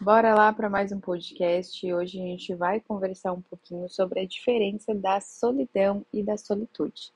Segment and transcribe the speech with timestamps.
[0.00, 1.92] Bora lá para mais um podcast.
[1.92, 7.12] Hoje a gente vai conversar um pouquinho sobre a diferença da solidão e da solitude.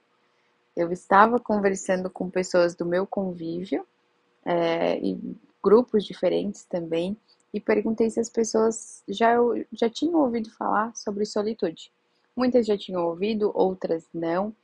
[0.77, 3.85] Eu estava conversando com pessoas do meu convívio
[4.45, 5.19] é, e
[5.63, 7.17] grupos diferentes também
[7.53, 9.35] e perguntei se as pessoas já,
[9.73, 11.91] já tinham ouvido falar sobre solitude.
[12.35, 14.55] Muitas já tinham ouvido, outras não.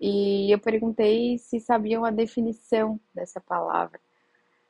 [0.00, 3.98] E eu perguntei se sabiam a definição dessa palavra.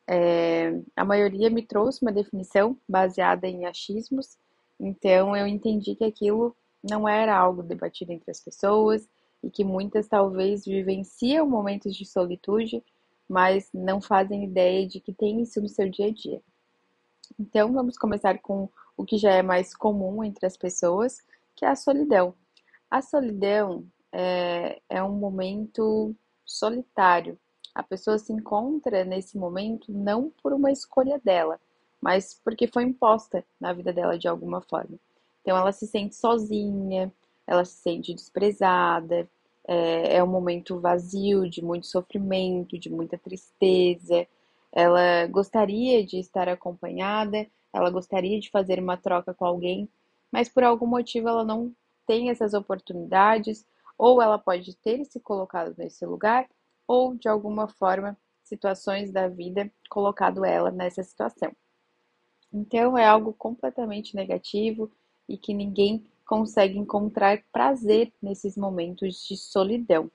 [0.06, 4.36] É, a maioria me trouxe uma definição baseada em achismos,
[4.78, 9.08] então eu entendi que aquilo não era algo debatido entre as pessoas
[9.42, 12.82] e que muitas talvez vivenciam momentos de solitude,
[13.28, 16.42] mas não fazem ideia de que tem isso no seu dia a dia.
[17.38, 21.18] Então vamos começar com o que já é mais comum entre as pessoas,
[21.56, 22.34] que é a solidão.
[22.90, 27.38] A solidão é, é um momento solitário,
[27.74, 31.60] a pessoa se encontra nesse momento não por uma escolha dela,
[32.00, 34.98] mas porque foi imposta na vida dela de alguma forma.
[35.42, 37.12] Então ela se sente sozinha,
[37.46, 39.28] ela se sente desprezada,
[39.66, 44.26] é, é um momento vazio, de muito sofrimento, de muita tristeza.
[44.72, 49.88] Ela gostaria de estar acompanhada, ela gostaria de fazer uma troca com alguém,
[50.30, 51.74] mas por algum motivo ela não
[52.06, 56.48] tem essas oportunidades, ou ela pode ter se colocado nesse lugar,
[56.86, 61.54] ou de alguma forma situações da vida colocado ela nessa situação.
[62.52, 64.90] Então é algo completamente negativo
[65.28, 70.10] e que ninguém consegue encontrar prazer nesses momentos de solidão.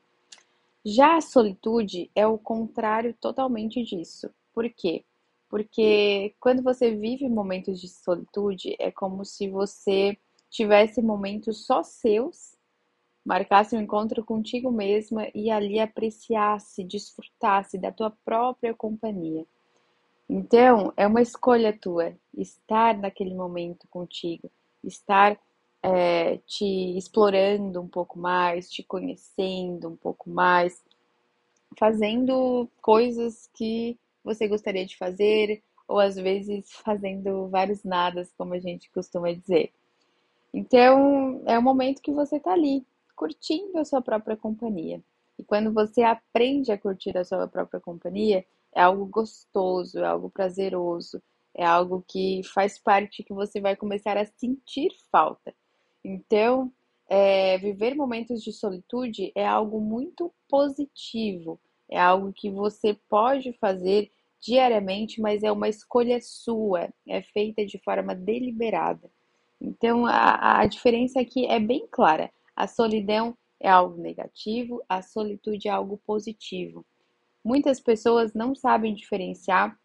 [0.85, 4.29] Já a solitude é o contrário totalmente disso.
[4.53, 5.03] Por quê?
[5.49, 10.17] Porque quando você vive momentos de solitude, é como se você
[10.49, 12.57] tivesse momentos só seus
[13.25, 19.45] marcasse um encontro contigo mesma e ali apreciasse, desfrutasse da tua própria companhia.
[20.29, 24.51] Então, é uma escolha tua estar naquele momento contigo,
[24.83, 25.39] estar
[25.81, 30.83] é, te explorando um pouco mais, te conhecendo um pouco mais,
[31.77, 38.59] fazendo coisas que você gostaria de fazer, ou às vezes fazendo vários nadas, como a
[38.59, 39.71] gente costuma dizer.
[40.53, 42.85] Então, é o momento que você está ali,
[43.19, 45.03] curtindo a sua própria companhia.
[45.37, 50.29] E quando você aprende a curtir a sua própria companhia, é algo gostoso, é algo
[50.29, 51.21] prazeroso,
[51.53, 55.53] é algo que faz parte que você vai começar a sentir falta.
[56.01, 56.71] Então,
[57.09, 61.59] é, viver momentos de solitude é algo muito positivo,
[61.89, 64.09] é algo que você pode fazer
[64.39, 69.11] diariamente, mas é uma escolha sua, é feita de forma deliberada.
[69.59, 72.31] Então, a, a diferença aqui é bem clara.
[72.59, 76.85] A solidão é algo negativo, a solitude é algo positivo.
[77.41, 79.79] Muitas pessoas não sabem diferenciar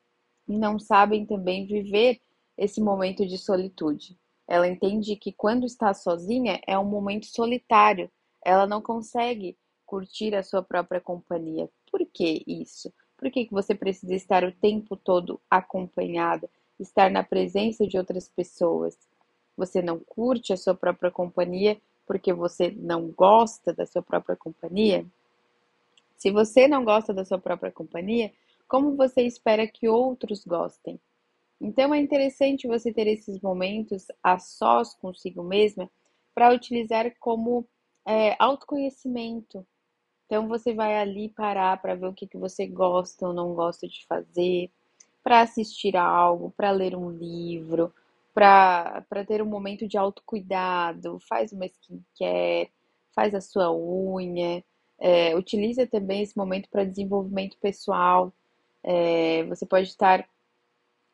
[0.49, 2.21] e não sabem também viver
[2.59, 4.19] esse momento de solitude.
[4.49, 8.11] Ela entende que quando está sozinha é um momento solitário,
[8.45, 11.71] ela não consegue curtir a sua própria companhia.
[11.93, 12.93] Por que isso?
[13.17, 18.29] Por que, que você precisa estar o tempo todo acompanhada, estar na presença de outras
[18.29, 18.99] pessoas?
[19.57, 25.06] Você não curte a sua própria companhia porque você não gosta da sua própria companhia?
[26.16, 28.32] Se você não gosta da sua própria companhia,
[28.66, 30.98] como você espera que outros gostem?
[31.60, 35.91] Então é interessante você ter esses momentos a sós consigo mesma
[36.34, 37.66] para utilizar como
[38.06, 39.66] é, autoconhecimento.
[40.26, 43.86] Então você vai ali parar para ver o que, que você gosta ou não gosta
[43.86, 44.71] de fazer,
[45.22, 47.94] para assistir a algo, para ler um livro,
[48.34, 52.71] para ter um momento de autocuidado, faz uma skincare,
[53.15, 54.65] faz a sua unha,
[54.99, 58.33] é, utiliza também esse momento para desenvolvimento pessoal.
[58.83, 60.28] É, você pode estar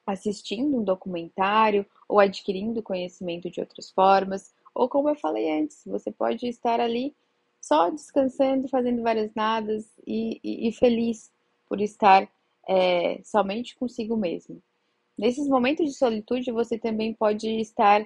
[0.07, 6.11] assistindo um documentário ou adquirindo conhecimento de outras formas, ou como eu falei antes, você
[6.11, 7.15] pode estar ali
[7.61, 11.31] só descansando, fazendo várias nadas e, e, e feliz
[11.69, 12.29] por estar
[12.67, 14.63] é, somente consigo mesmo.
[15.21, 18.03] Nesses momentos de solitude, você também pode estar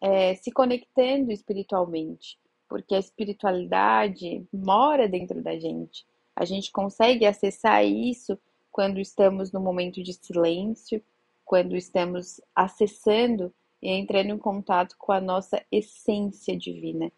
[0.00, 2.38] é, se conectando espiritualmente,
[2.68, 6.06] porque a espiritualidade mora dentro da gente.
[6.36, 8.38] A gente consegue acessar isso
[8.70, 11.02] quando estamos no momento de silêncio,
[11.44, 17.10] quando estamos acessando e entrando em contato com a nossa essência divina.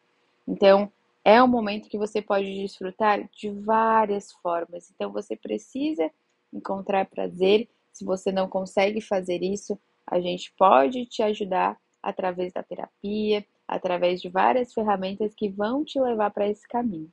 [0.48, 0.90] Então,
[1.22, 4.90] é um momento que você pode desfrutar de várias formas.
[4.90, 6.10] Então, você precisa
[6.50, 12.62] encontrar prazer se você não consegue fazer isso, a gente pode te ajudar através da
[12.62, 17.10] terapia, através de várias ferramentas que vão te levar para esse caminho.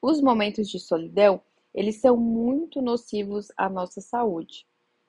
[0.00, 1.40] Os momentos de solidão,
[1.74, 4.66] eles são muito nocivos à nossa saúde.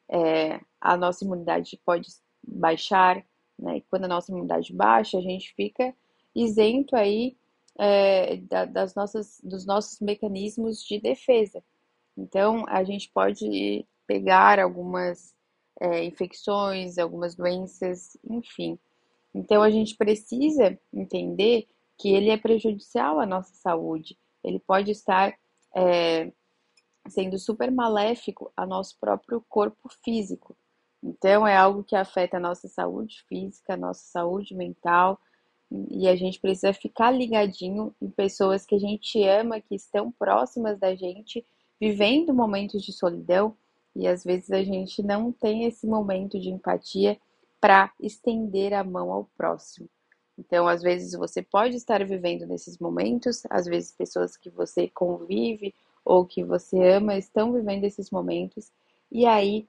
[0.10, 2.08] É, a nossa imunidade pode
[2.42, 3.24] baixar,
[3.60, 3.78] né?
[3.78, 5.94] E quando a nossa imunidade baixa, a gente fica
[6.34, 7.36] isento aí
[7.78, 8.38] é,
[8.68, 11.62] das nossas, dos nossos mecanismos de defesa.
[12.18, 15.34] Então, a gente pode pegar algumas
[15.80, 18.78] é, infecções, algumas doenças, enfim.
[19.34, 21.68] Então, a gente precisa entender
[21.98, 24.18] que ele é prejudicial à nossa saúde.
[24.44, 25.34] Ele pode estar
[25.76, 26.32] é,
[27.08, 30.56] sendo super maléfico ao nosso próprio corpo físico.
[31.02, 35.20] Então, é algo que afeta a nossa saúde física, a nossa saúde mental,
[35.90, 40.80] e a gente precisa ficar ligadinho em pessoas que a gente ama, que estão próximas
[40.80, 41.46] da gente,
[41.82, 43.58] vivendo momentos de solidão,
[43.96, 47.20] e às vezes a gente não tem esse momento de empatia
[47.60, 49.90] para estender a mão ao próximo.
[50.38, 55.74] Então, às vezes você pode estar vivendo nesses momentos, às vezes pessoas que você convive
[56.04, 58.72] ou que você ama estão vivendo esses momentos,
[59.12, 59.68] e aí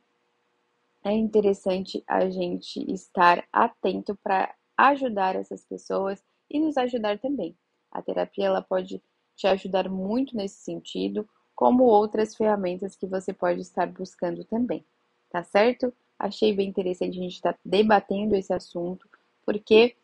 [1.04, 7.56] é interessante a gente estar atento para ajudar essas pessoas e nos ajudar também.
[7.92, 9.02] A terapia ela pode
[9.36, 14.84] te ajudar muito nesse sentido, como outras ferramentas que você pode estar buscando também,
[15.30, 15.92] tá certo?
[16.18, 19.08] Achei bem interessante a gente estar tá debatendo esse assunto,
[19.44, 19.96] porque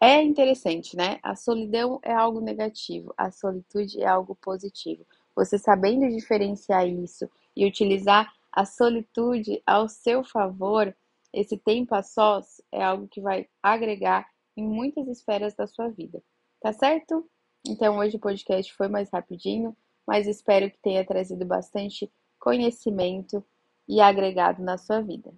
[0.00, 1.18] é interessante, né?
[1.22, 5.06] A solidão é algo negativo, a solitude é algo positivo.
[5.34, 10.94] Você sabendo diferenciar isso e utilizar a solitude ao seu favor,
[11.32, 14.26] esse tempo a sós é algo que vai agregar
[14.56, 16.22] em muitas esferas da sua vida.
[16.60, 17.28] Tá certo?
[17.66, 23.44] Então hoje o podcast foi mais rapidinho, mas espero que tenha trazido bastante conhecimento
[23.88, 25.34] e agregado na sua vida.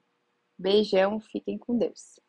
[0.59, 2.21] Beijão, fiquem com Deus.